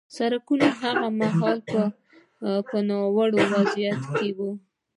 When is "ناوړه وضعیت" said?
2.87-4.01